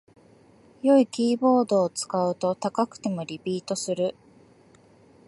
[0.81, 4.15] 良いキーボードを使うと高くてもリピートする